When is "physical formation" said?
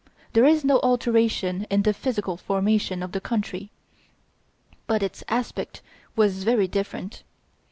1.93-3.03